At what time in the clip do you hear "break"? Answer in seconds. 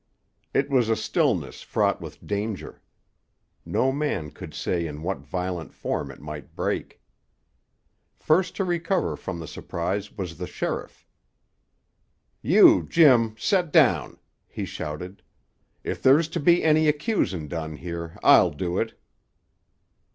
6.55-6.99